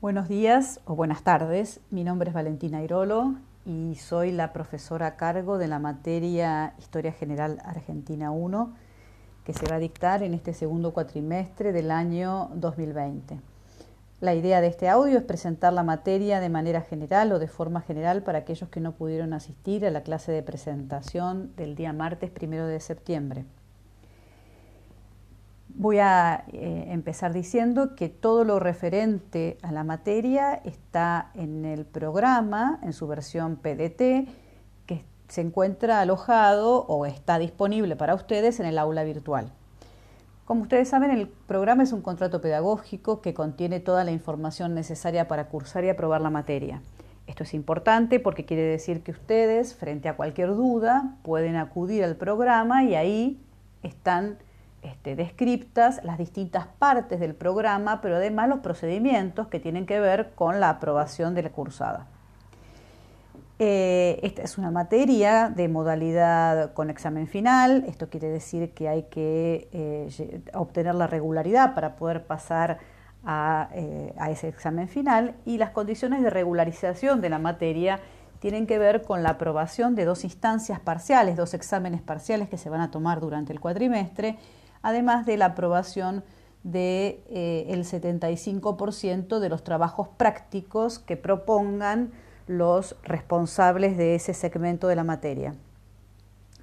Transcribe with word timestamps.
Buenos 0.00 0.28
días 0.28 0.78
o 0.84 0.94
buenas 0.94 1.24
tardes. 1.24 1.80
Mi 1.90 2.04
nombre 2.04 2.28
es 2.28 2.34
Valentina 2.34 2.84
Irolo 2.84 3.34
y 3.66 3.96
soy 3.96 4.30
la 4.30 4.52
profesora 4.52 5.08
a 5.08 5.16
cargo 5.16 5.58
de 5.58 5.66
la 5.66 5.80
materia 5.80 6.74
Historia 6.78 7.10
General 7.10 7.58
Argentina 7.64 8.30
1 8.30 8.74
que 9.42 9.52
se 9.54 9.66
va 9.66 9.74
a 9.74 9.80
dictar 9.80 10.22
en 10.22 10.34
este 10.34 10.54
segundo 10.54 10.92
cuatrimestre 10.92 11.72
del 11.72 11.90
año 11.90 12.48
2020. 12.54 13.40
La 14.20 14.36
idea 14.36 14.60
de 14.60 14.68
este 14.68 14.88
audio 14.88 15.18
es 15.18 15.24
presentar 15.24 15.72
la 15.72 15.82
materia 15.82 16.38
de 16.38 16.48
manera 16.48 16.82
general 16.82 17.32
o 17.32 17.40
de 17.40 17.48
forma 17.48 17.80
general 17.80 18.22
para 18.22 18.38
aquellos 18.38 18.68
que 18.68 18.78
no 18.78 18.92
pudieron 18.92 19.32
asistir 19.32 19.84
a 19.84 19.90
la 19.90 20.04
clase 20.04 20.30
de 20.30 20.44
presentación 20.44 21.56
del 21.56 21.74
día 21.74 21.92
martes 21.92 22.30
primero 22.30 22.68
de 22.68 22.78
septiembre. 22.78 23.46
Voy 25.80 26.00
a 26.00 26.42
eh, 26.52 26.86
empezar 26.88 27.32
diciendo 27.32 27.94
que 27.94 28.08
todo 28.08 28.42
lo 28.42 28.58
referente 28.58 29.58
a 29.62 29.70
la 29.70 29.84
materia 29.84 30.54
está 30.64 31.30
en 31.34 31.64
el 31.64 31.84
programa, 31.86 32.80
en 32.82 32.92
su 32.92 33.06
versión 33.06 33.54
PDT, 33.54 34.28
que 34.86 35.04
se 35.28 35.40
encuentra 35.40 36.00
alojado 36.00 36.84
o 36.88 37.06
está 37.06 37.38
disponible 37.38 37.94
para 37.94 38.16
ustedes 38.16 38.58
en 38.58 38.66
el 38.66 38.76
aula 38.76 39.04
virtual. 39.04 39.52
Como 40.46 40.62
ustedes 40.62 40.88
saben, 40.88 41.12
el 41.12 41.28
programa 41.28 41.84
es 41.84 41.92
un 41.92 42.02
contrato 42.02 42.40
pedagógico 42.40 43.20
que 43.20 43.32
contiene 43.32 43.78
toda 43.78 44.02
la 44.02 44.10
información 44.10 44.74
necesaria 44.74 45.28
para 45.28 45.46
cursar 45.46 45.84
y 45.84 45.90
aprobar 45.90 46.20
la 46.20 46.30
materia. 46.30 46.82
Esto 47.28 47.44
es 47.44 47.54
importante 47.54 48.18
porque 48.18 48.44
quiere 48.44 48.62
decir 48.62 49.04
que 49.04 49.12
ustedes, 49.12 49.76
frente 49.76 50.08
a 50.08 50.16
cualquier 50.16 50.56
duda, 50.56 51.18
pueden 51.22 51.54
acudir 51.54 52.02
al 52.02 52.16
programa 52.16 52.82
y 52.82 52.96
ahí 52.96 53.40
están 53.84 54.38
este, 54.88 55.16
descriptas 55.16 56.02
las 56.02 56.18
distintas 56.18 56.66
partes 56.66 57.20
del 57.20 57.34
programa, 57.34 58.00
pero 58.00 58.16
además 58.16 58.48
los 58.48 58.60
procedimientos 58.60 59.48
que 59.48 59.60
tienen 59.60 59.86
que 59.86 60.00
ver 60.00 60.32
con 60.34 60.60
la 60.60 60.70
aprobación 60.70 61.34
de 61.34 61.42
la 61.42 61.50
cursada. 61.50 62.06
Eh, 63.60 64.20
esta 64.22 64.42
es 64.42 64.56
una 64.56 64.70
materia 64.70 65.50
de 65.50 65.68
modalidad 65.68 66.72
con 66.74 66.90
examen 66.90 67.26
final, 67.26 67.84
esto 67.88 68.08
quiere 68.08 68.28
decir 68.28 68.72
que 68.72 68.88
hay 68.88 69.02
que 69.04 69.68
eh, 69.72 70.40
obtener 70.54 70.94
la 70.94 71.08
regularidad 71.08 71.74
para 71.74 71.96
poder 71.96 72.24
pasar 72.24 72.78
eh, 73.26 74.14
a 74.16 74.30
ese 74.30 74.48
examen 74.48 74.88
final 74.88 75.34
y 75.44 75.58
las 75.58 75.70
condiciones 75.70 76.22
de 76.22 76.30
regularización 76.30 77.20
de 77.20 77.30
la 77.30 77.40
materia 77.40 77.98
tienen 78.38 78.66
que 78.68 78.78
ver 78.78 79.02
con 79.02 79.24
la 79.24 79.30
aprobación 79.30 79.96
de 79.96 80.04
dos 80.04 80.22
instancias 80.22 80.78
parciales, 80.78 81.36
dos 81.36 81.52
exámenes 81.52 82.00
parciales 82.00 82.48
que 82.48 82.56
se 82.56 82.70
van 82.70 82.80
a 82.80 82.92
tomar 82.92 83.20
durante 83.20 83.52
el 83.52 83.58
cuatrimestre 83.58 84.38
además 84.82 85.26
de 85.26 85.36
la 85.36 85.46
aprobación 85.46 86.24
del 86.62 86.72
de, 86.72 87.24
eh, 87.28 87.84
75% 87.84 89.40
de 89.40 89.48
los 89.48 89.62
trabajos 89.62 90.08
prácticos 90.16 90.98
que 90.98 91.16
propongan 91.16 92.12
los 92.46 92.96
responsables 93.02 93.96
de 93.96 94.14
ese 94.14 94.34
segmento 94.34 94.88
de 94.88 94.96
la 94.96 95.04
materia. 95.04 95.54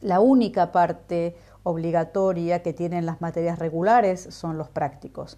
La 0.01 0.19
única 0.19 0.71
parte 0.71 1.35
obligatoria 1.63 2.61
que 2.61 2.73
tienen 2.73 3.05
las 3.05 3.21
materias 3.21 3.57
regulares 3.57 4.21
son 4.31 4.57
los 4.57 4.69
prácticos. 4.69 5.37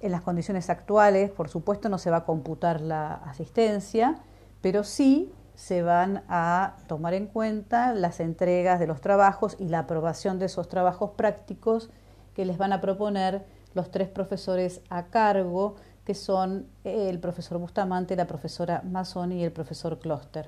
En 0.00 0.12
las 0.12 0.22
condiciones 0.22 0.70
actuales, 0.70 1.30
por 1.30 1.48
supuesto, 1.48 1.88
no 1.88 1.98
se 1.98 2.10
va 2.10 2.18
a 2.18 2.24
computar 2.24 2.80
la 2.80 3.14
asistencia, 3.14 4.16
pero 4.60 4.84
sí 4.84 5.32
se 5.54 5.82
van 5.82 6.22
a 6.28 6.76
tomar 6.86 7.14
en 7.14 7.26
cuenta 7.26 7.92
las 7.92 8.20
entregas 8.20 8.78
de 8.78 8.86
los 8.86 9.00
trabajos 9.00 9.56
y 9.58 9.68
la 9.68 9.80
aprobación 9.80 10.38
de 10.38 10.46
esos 10.46 10.68
trabajos 10.68 11.10
prácticos 11.16 11.90
que 12.38 12.44
les 12.44 12.56
van 12.56 12.72
a 12.72 12.80
proponer 12.80 13.44
los 13.74 13.90
tres 13.90 14.08
profesores 14.08 14.80
a 14.90 15.06
cargo, 15.06 15.74
que 16.04 16.14
son 16.14 16.68
el 16.84 17.18
profesor 17.18 17.58
Bustamante, 17.58 18.14
la 18.14 18.28
profesora 18.28 18.80
Mazzoni 18.88 19.40
y 19.40 19.42
el 19.42 19.50
profesor 19.50 19.98
Kloster. 19.98 20.46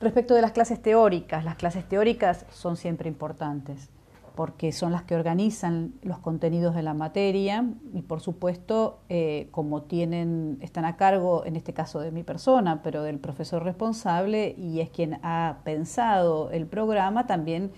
Respecto 0.00 0.34
de 0.34 0.42
las 0.42 0.50
clases 0.50 0.82
teóricas, 0.82 1.44
las 1.44 1.54
clases 1.54 1.88
teóricas 1.88 2.44
son 2.50 2.76
siempre 2.76 3.08
importantes 3.08 3.88
porque 4.34 4.72
son 4.72 4.90
las 4.90 5.04
que 5.04 5.14
organizan 5.14 5.92
los 6.02 6.18
contenidos 6.18 6.74
de 6.74 6.82
la 6.82 6.92
materia 6.92 7.64
y 7.94 8.02
por 8.02 8.20
supuesto 8.20 8.98
eh, 9.08 9.46
como 9.52 9.82
tienen, 9.82 10.58
están 10.60 10.84
a 10.86 10.96
cargo 10.96 11.44
en 11.46 11.54
este 11.54 11.72
caso 11.72 12.00
de 12.00 12.10
mi 12.10 12.24
persona, 12.24 12.82
pero 12.82 13.04
del 13.04 13.20
profesor 13.20 13.62
responsable 13.62 14.56
y 14.58 14.80
es 14.80 14.90
quien 14.90 15.20
ha 15.22 15.58
pensado 15.62 16.50
el 16.50 16.66
programa, 16.66 17.28
también 17.28 17.70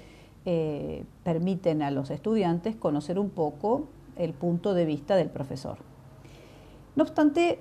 eh, 0.50 1.04
permiten 1.24 1.82
a 1.82 1.90
los 1.90 2.08
estudiantes 2.08 2.74
conocer 2.74 3.18
un 3.18 3.28
poco 3.28 3.88
el 4.16 4.32
punto 4.32 4.72
de 4.72 4.86
vista 4.86 5.14
del 5.14 5.28
profesor. 5.28 5.76
No 6.96 7.02
obstante, 7.02 7.58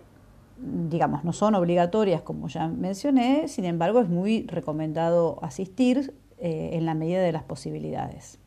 digamos, 0.58 1.26
no 1.26 1.34
son 1.34 1.56
obligatorias 1.56 2.22
como 2.22 2.48
ya 2.48 2.70
mencioné, 2.70 3.50
sin 3.50 3.66
embargo 3.66 4.00
es 4.00 4.08
muy 4.08 4.48
recomendado 4.48 5.38
asistir 5.42 6.14
eh, 6.38 6.70
en 6.76 6.86
la 6.86 6.94
medida 6.94 7.22
de 7.22 7.34
las 7.34 7.44
posibilidades. 7.44 8.40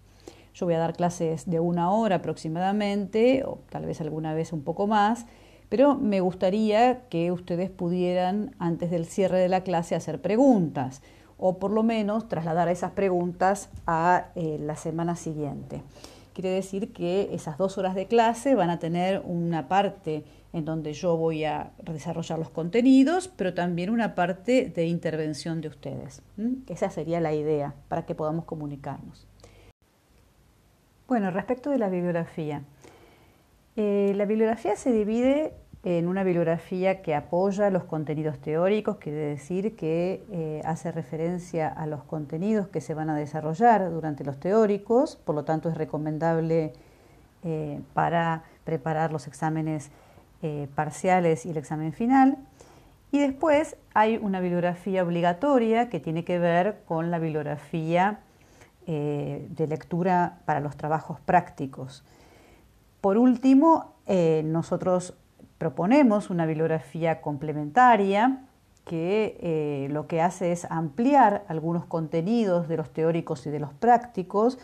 Yo 0.55 0.65
voy 0.65 0.75
a 0.75 0.79
dar 0.79 0.95
clases 0.95 1.45
de 1.51 1.61
una 1.61 1.91
hora 1.91 2.17
aproximadamente, 2.17 3.45
o 3.45 3.59
tal 3.69 3.85
vez 3.85 4.01
alguna 4.01 4.33
vez 4.33 4.55
un 4.55 4.63
poco 4.63 4.87
más, 4.87 5.27
pero 5.69 5.97
me 5.97 6.21
gustaría 6.21 7.03
que 7.11 7.31
ustedes 7.31 7.69
pudieran, 7.69 8.57
antes 8.59 8.91
del 8.91 9.05
cierre 9.05 9.39
de 9.39 9.51
la 9.51 9.65
clase, 9.65 9.95
hacer 9.95 10.23
preguntas 10.23 11.03
o 11.41 11.59
por 11.59 11.71
lo 11.71 11.83
menos 11.83 12.29
trasladar 12.29 12.69
esas 12.69 12.93
preguntas 12.93 13.71
a 13.87 14.29
eh, 14.35 14.59
la 14.61 14.77
semana 14.77 15.17
siguiente. 15.17 15.83
Quiere 16.35 16.51
decir 16.51 16.93
que 16.93 17.31
esas 17.33 17.59
dos 17.59 17.79
horas 17.79 17.95
de 17.95 18.07
clase 18.07 18.55
van 18.55 18.71
a 18.71 18.79
tener 18.79 19.23
una 19.25 19.67
parte 19.67 20.25
en 20.53 20.65
donde 20.65 20.93
yo 20.93 21.17
voy 21.17 21.45
a 21.45 21.73
desarrollar 21.85 22.39
los 22.39 22.51
contenidos, 22.51 23.29
pero 23.29 23.55
también 23.55 23.91
una 23.91 24.15
parte 24.15 24.67
de 24.75 24.87
intervención 24.87 25.61
de 25.61 25.69
ustedes. 25.69 26.23
Esa 26.69 26.91
sería 26.91 27.21
la 27.21 27.35
idea 27.35 27.75
para 27.89 28.05
que 28.05 28.15
podamos 28.15 28.45
comunicarnos. 28.45 29.27
Bueno, 31.09 31.31
respecto 31.31 31.71
de 31.71 31.79
la 31.79 31.89
bibliografía. 31.89 32.63
Eh, 33.77 34.13
la 34.17 34.25
bibliografía 34.27 34.77
se 34.77 34.93
divide 34.93 35.55
en 35.83 36.09
una 36.09 36.25
bibliografía 36.25 37.01
que 37.01 37.15
apoya 37.15 37.71
los 37.71 37.85
contenidos 37.85 38.39
teóricos, 38.39 38.99
quiere 38.99 39.19
decir 39.19 39.77
que 39.77 40.23
eh, 40.31 40.61
hace 40.65 40.93
referencia 40.93 41.69
a 41.69 41.87
los 41.87 42.03
contenidos 42.05 42.69
que 42.69 42.83
se 42.83 42.93
van 42.93 43.09
a 43.09 43.17
desarrollar 43.17 43.91
durante 43.91 44.23
los 44.23 44.39
teóricos, 44.39 45.17
por 45.17 45.35
lo 45.35 45.45
tanto 45.45 45.71
es 45.71 45.79
recomendable 45.79 46.75
eh, 47.45 47.81
para 47.95 48.45
preparar 48.65 49.11
los 49.11 49.27
exámenes 49.27 49.91
eh, 50.43 50.69
parciales 50.75 51.47
y 51.47 51.51
el 51.51 51.57
examen 51.57 51.95
final. 51.95 52.37
Y 53.11 53.19
después 53.19 53.77
hay 53.95 54.19
una 54.19 54.41
bibliografía 54.41 55.03
obligatoria 55.03 55.89
que 55.89 55.99
tiene 55.99 56.25
que 56.25 56.39
ver 56.39 56.83
con 56.85 57.11
la 57.11 57.19
bibliografía 57.19 58.21
de 58.87 59.67
lectura 59.69 60.41
para 60.47 60.59
los 60.59 60.77
trabajos 60.77 61.21
prácticos. 61.21 62.03
Por 63.01 63.19
último, 63.19 63.95
nosotros 64.43 65.15
proponemos 65.61 66.31
una 66.31 66.47
bibliografía 66.47 67.21
complementaria 67.21 68.39
que 68.87 69.37
eh, 69.43 69.89
lo 69.91 70.07
que 70.07 70.23
hace 70.23 70.53
es 70.53 70.65
ampliar 70.65 71.45
algunos 71.49 71.85
contenidos 71.85 72.67
de 72.67 72.79
los 72.79 72.91
teóricos 72.95 73.47
y 73.47 73.51
de 73.51 73.61
los 73.61 73.75
prácticos, 73.75 74.59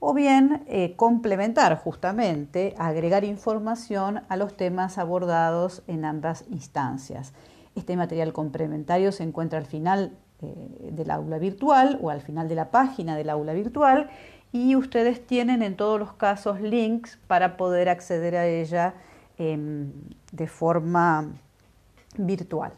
o 0.00 0.14
bien 0.14 0.64
eh, 0.66 0.96
complementar 0.96 1.76
justamente, 1.76 2.74
agregar 2.78 3.24
información 3.24 4.22
a 4.30 4.38
los 4.38 4.56
temas 4.56 4.96
abordados 4.96 5.82
en 5.86 6.06
ambas 6.06 6.46
instancias. 6.48 7.34
Este 7.76 7.98
material 7.98 8.32
complementario 8.32 9.12
se 9.12 9.24
encuentra 9.24 9.58
al 9.58 9.66
final 9.66 10.16
eh, 10.40 10.90
del 10.92 11.10
aula 11.10 11.36
virtual 11.36 11.98
o 12.00 12.08
al 12.08 12.22
final 12.22 12.48
de 12.48 12.54
la 12.54 12.70
página 12.70 13.16
del 13.16 13.28
aula 13.28 13.52
virtual 13.52 14.08
y 14.50 14.76
ustedes 14.76 15.26
tienen 15.26 15.60
en 15.60 15.76
todos 15.76 16.00
los 16.00 16.14
casos 16.14 16.58
links 16.62 17.18
para 17.26 17.58
poder 17.58 17.90
acceder 17.90 18.34
a 18.34 18.46
ella 18.46 18.94
Em, 19.38 19.92
de 20.32 20.48
forma 20.48 21.28
virtual. 22.16 22.72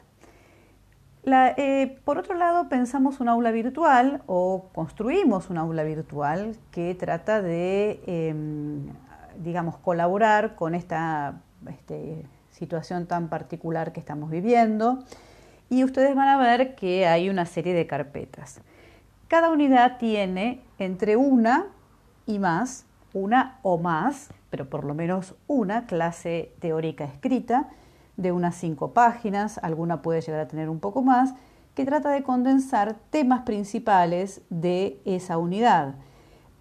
Eh, 1.24 1.98
por 2.04 2.18
otro 2.18 2.34
lado, 2.34 2.68
pensamos 2.68 3.18
un 3.18 3.30
aula 3.30 3.50
virtual 3.50 4.22
o 4.26 4.68
construimos 4.74 5.48
un 5.48 5.56
aula 5.56 5.84
virtual 5.84 6.56
que 6.70 6.94
trata 6.94 7.40
de, 7.40 8.02
em, 8.06 8.92
digamos, 9.42 9.78
colaborar 9.78 10.54
con 10.54 10.74
esta 10.74 11.40
este, 11.66 12.26
situación 12.50 13.06
tan 13.06 13.28
particular 13.28 13.92
que 13.94 14.00
estamos 14.00 14.30
viviendo. 14.30 14.98
Y 15.70 15.82
ustedes 15.84 16.14
van 16.14 16.28
a 16.28 16.36
ver 16.36 16.74
que 16.74 17.06
hay 17.06 17.30
una 17.30 17.46
serie 17.46 17.72
de 17.72 17.86
carpetas. 17.86 18.60
Cada 19.28 19.50
unidad 19.50 19.96
tiene 19.96 20.60
entre 20.78 21.16
una 21.16 21.68
y 22.26 22.38
más, 22.38 22.84
una 23.12 23.58
o 23.62 23.78
más 23.78 24.30
pero 24.50 24.68
por 24.68 24.84
lo 24.84 24.94
menos 24.94 25.34
una 25.46 25.86
clase 25.86 26.52
teórica 26.58 27.04
escrita 27.04 27.68
de 28.16 28.32
unas 28.32 28.56
cinco 28.56 28.92
páginas, 28.92 29.58
alguna 29.62 30.02
puede 30.02 30.20
llegar 30.20 30.40
a 30.40 30.48
tener 30.48 30.68
un 30.68 30.80
poco 30.80 31.02
más, 31.02 31.34
que 31.74 31.86
trata 31.86 32.10
de 32.10 32.24
condensar 32.24 32.96
temas 33.10 33.42
principales 33.42 34.42
de 34.50 35.00
esa 35.04 35.38
unidad. 35.38 35.94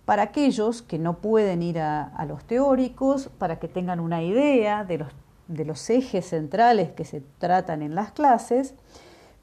Para 0.06 0.24
aquellos 0.24 0.81
que 0.81 1.00
no 1.00 1.18
pueden 1.18 1.62
ir 1.62 1.80
a, 1.80 2.25
los 2.28 2.46
teóricos, 2.46 3.30
para 3.38 3.60
que 3.60 3.68
tengan 3.68 4.00
una 4.00 4.24
idea 4.24 4.86
de 4.86 5.00
los 5.00 5.10
de 5.48 5.66
los 5.66 5.90
ejes 5.90 6.28
centrales 6.28 6.92
que 6.92 7.06
se 7.06 7.22
tratan 7.40 7.81
en 7.81 7.96
las 7.96 8.12
clases, 8.12 8.75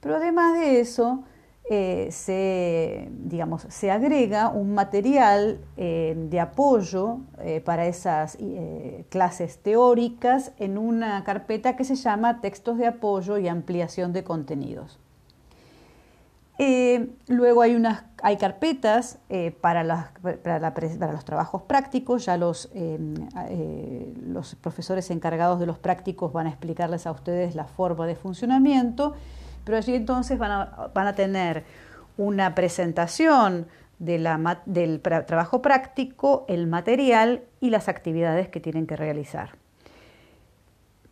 pero 0.00 0.14
además 0.14 0.54
de 0.54 0.78
eso, 0.78 1.24
eh, 1.68 2.10
se, 2.12 3.08
digamos, 3.10 3.66
se 3.68 3.90
agrega 3.90 4.50
un 4.50 4.72
material 4.74 5.58
eh, 5.76 6.14
de 6.16 6.38
apoyo 6.38 7.18
eh, 7.40 7.60
para 7.60 7.86
esas 7.86 8.38
clases 9.08 9.58
teóricas 9.58 10.52
en 10.58 10.78
una 10.78 11.24
carpeta 11.24 11.74
que 11.74 11.82
se 11.82 11.96
llama 11.96 12.40
Textos 12.40 12.78
de 12.78 12.86
apoyo 12.86 13.38
y 13.38 13.48
ampliación 13.48 14.12
de 14.12 14.22
contenidos. 14.22 15.00
luego 17.26 17.62
hay, 17.62 17.74
unas, 17.74 18.04
hay 18.22 18.36
carpetas 18.36 19.18
para, 19.60 20.12
para, 20.44 21.12
los 21.12 21.24
trabajos 21.24 21.62
prácticos, 21.62 22.26
ya 22.26 22.36
los, 22.36 22.70
los 24.24 24.54
profesores 24.54 25.10
encargados 25.10 25.58
de 25.58 25.66
los 25.66 25.78
prácticos 25.78 26.32
van 26.32 26.46
a 26.46 26.50
explicarles 26.50 27.08
a 27.08 27.10
ustedes 27.10 27.56
la 27.56 27.64
forma 27.64 28.06
de 28.06 28.14
funcionamiento 28.14 29.14
pero 29.66 29.78
allí 29.78 29.96
entonces 29.96 30.38
van 30.38 30.52
a, 30.52 31.14
tener 31.16 31.64
una 32.16 32.54
presentación 32.54 33.66
del 33.98 35.00
trabajo 35.02 35.60
práctico, 35.60 36.44
el 36.46 36.68
material 36.68 37.42
y 37.60 37.70
las 37.70 37.88
actividades 37.88 38.48
que 38.48 38.60
tienen 38.60 38.86
que 38.86 38.94
realizar. 38.94 39.56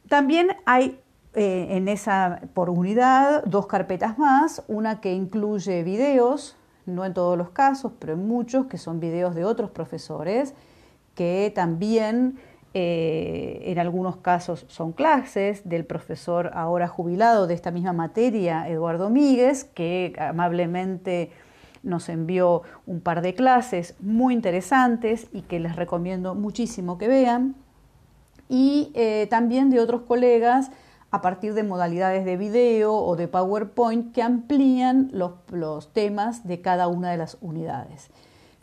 También 0.09 0.57
hay 0.67 1.01
eh, 1.35 1.67
en 1.71 1.89
esa, 1.89 2.43
por 2.55 2.71
unidad, 2.71 3.43
dos 3.45 3.67
carpetas 3.67 4.19
más, 4.19 4.63
una 4.69 5.01
que 5.01 5.13
incluye 5.13 5.83
videos, 5.83 6.57
no 6.87 7.05
en 7.05 7.13
todos 7.13 7.37
los 7.37 7.51
casos, 7.51 7.91
pero 7.99 8.13
en 8.13 8.29
muchos, 8.29 8.67
que 8.67 8.79
son 8.79 9.01
videos 9.01 9.35
de 9.35 9.45
otros 9.45 9.71
profesores, 9.71 10.55
que 11.17 11.51
también 11.53 12.39
eh, 12.77 13.63
en 13.67 13.79
algunos 13.79 14.17
casos 14.17 14.67
son 14.69 14.91
clases 14.91 15.69
del 15.69 15.85
profesor 15.85 16.51
ahora 16.55 16.89
jubilado 16.89 17.47
de 17.47 17.55
esta 17.55 17.71
misma 17.71 17.93
materia, 17.93 18.69
Eduardo 18.69 19.11
Míguez, 19.11 19.63
que 19.63 20.13
amablemente 20.19 21.31
nos 21.85 22.09
envió 22.09 22.63
un 22.87 23.01
par 23.01 23.23
de 23.23 23.35
clases 23.35 23.95
muy 24.01 24.35
interesantes 24.35 25.29
y 25.33 25.43
que 25.43 25.61
les 25.61 25.77
recomiendo 25.77 26.35
muchísimo 26.35 26.99
que 26.99 27.07
vean. 27.07 27.55
Y 28.49 28.91
eh, 28.95 29.29
también 29.31 29.71
de 29.71 29.79
otros 29.79 30.03
colegas 30.03 30.73
a 31.13 31.21
partir 31.23 31.55
de 31.55 31.63
modalidades 31.63 32.25
de 32.25 32.37
video 32.37 32.93
o 32.93 33.15
de 33.15 33.29
PowerPoint 33.29 34.13
que 34.13 34.21
amplían 34.21 35.11
los 35.13 35.93
temas 35.93 36.45
de 36.45 36.61
cada 36.61 36.89
una 36.89 37.13
de 37.13 37.19
las 37.19 37.39
unidades. 37.41 38.11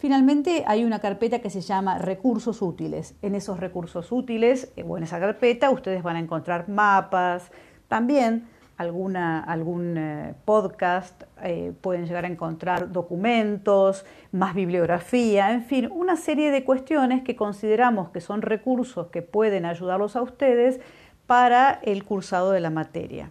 Finalmente 0.02 0.64
hay 0.66 0.84
una 0.84 0.98
carpeta 0.98 1.42
que 1.42 1.52
se 1.52 1.62
llama 1.62 2.00
recursos 2.00 2.64
útiles. 2.64 3.14
En 3.22 3.36
esos 3.36 3.60
recursos 3.60 4.12
útiles 4.12 4.74
eh, 4.76 4.84
o 4.84 4.98
en 4.98 5.04
esa 5.04 5.20
carpeta 5.20 5.70
ustedes 5.70 6.02
van 6.02 6.16
a 6.16 6.20
encontrar 6.20 6.68
mapas, 6.70 7.52
también 7.88 8.48
algún 8.78 9.16
eh, 9.16 10.34
podcast, 10.44 11.22
eh, 11.44 11.72
pueden 11.82 12.08
llegar 12.08 12.26
a 12.26 12.30
encontrar 12.30 12.92
documentos, 12.92 14.04
más 14.32 14.56
bibliografía, 14.56 15.52
en 15.52 15.66
fin, 15.66 15.88
una 15.92 16.16
serie 16.16 16.50
de 16.50 16.64
cuestiones 16.64 17.22
que 17.22 17.36
consideramos 17.36 18.10
que 18.10 18.22
son 18.22 18.42
recursos 18.42 19.06
que 19.10 19.22
pueden 19.22 19.66
ayudarlos 19.68 20.16
a 20.16 20.24
ustedes 20.24 20.80
para 21.28 21.80
el 21.84 22.06
cursado 22.06 22.50
de 22.54 22.60
la 22.60 22.72
materia 22.72 23.30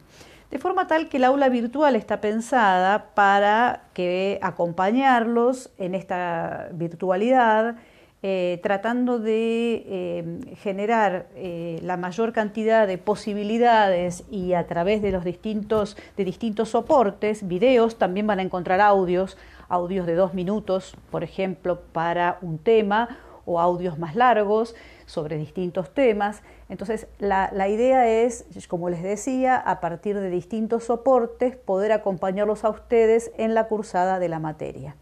de 0.51 0.59
forma 0.59 0.87
tal 0.87 1.09
que 1.09 1.19
el 1.19 1.25
aula 1.25 1.49
virtual 1.49 1.95
está 1.95 2.21
pensada 2.21 3.15
para 3.15 3.85
que 3.95 4.39
acompañarlos 4.43 5.71
en 5.79 5.95
esta 5.95 6.69
virtualidad, 6.73 7.77
eh, 8.23 8.61
tratando 8.63 9.19
de 9.19 9.83
eh, 9.87 10.57
generar 10.57 11.29
eh, 11.37 11.79
la 11.83 11.97
mayor 11.97 12.35
cantidad 12.35 12.87
de 12.87 12.99
posibilidades 12.99 14.25
y 14.31 14.53
a 14.53 14.67
través 14.67 15.01
de 15.01 15.13
los 15.13 15.25
distintos, 15.25 15.97
de 16.19 16.25
distintos 16.25 16.71
soportes, 16.71 17.49
videos, 17.49 17.97
también 17.97 18.27
van 18.27 18.41
a 18.41 18.43
encontrar 18.43 18.81
audios, 18.83 19.39
audios 19.69 20.05
de 20.05 20.17
dos 20.17 20.35
minutos, 20.35 20.97
por 21.11 21.25
ejemplo, 21.25 21.81
para 21.93 22.39
un 22.43 22.59
tema 22.59 23.21
o 23.51 23.59
audios 23.59 23.99
más 23.99 24.15
largos 24.15 24.75
sobre 25.07 25.37
distintos 25.37 25.93
temas. 25.93 26.43
Entonces, 26.69 27.09
la, 27.19 27.69
idea 27.69 28.09
es, 28.09 28.45
como 28.69 28.89
les 28.89 29.03
decía, 29.03 29.57
a 29.57 29.81
partir 29.81 30.19
de 30.19 30.31
distintos 30.31 30.85
soportes, 30.85 31.57
poder 31.57 31.93
acompañarlos 31.93 32.65
a 32.65 32.71
ustedes 32.71 33.33
en 33.37 33.55
la 33.55 33.65
cursada 33.65 34.19
de 34.21 34.29
la 34.29 34.39
materia. 34.39 34.95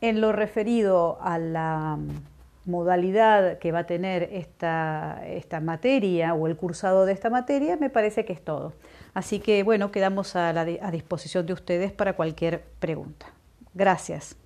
En 0.00 0.20
lo 0.20 0.32
referido 0.32 1.18
a 1.20 1.38
la 1.38 1.98
modalidad 2.66 3.58
que 3.58 3.72
va 3.72 3.80
a 3.80 3.86
tener 3.86 4.28
esta, 4.32 5.22
esta 5.26 5.60
materia 5.60 6.34
o 6.34 6.46
el 6.46 6.56
cursado 6.56 7.04
de 7.04 7.12
esta 7.12 7.30
materia, 7.30 7.76
me 7.76 7.90
parece 7.90 8.24
que 8.24 8.32
es 8.32 8.42
todo. 8.42 8.74
Así 9.14 9.40
que, 9.40 9.62
bueno, 9.62 9.90
quedamos 9.90 10.36
a, 10.36 10.52
la, 10.52 10.62
a 10.62 10.90
disposición 10.90 11.46
de 11.46 11.52
ustedes 11.52 11.92
para 11.92 12.14
cualquier 12.14 12.62
pregunta. 12.78 13.26
Gracias. 13.74 14.36